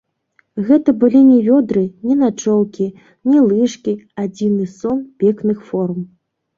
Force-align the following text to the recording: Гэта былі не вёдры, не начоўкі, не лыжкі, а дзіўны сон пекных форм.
Гэта 0.69 0.93
былі 1.03 1.21
не 1.31 1.35
вёдры, 1.49 1.83
не 2.09 2.15
начоўкі, 2.23 2.89
не 3.35 3.39
лыжкі, 3.51 3.93
а 4.19 4.29
дзіўны 4.35 4.65
сон 4.79 5.09
пекных 5.25 5.67
форм. 5.73 5.99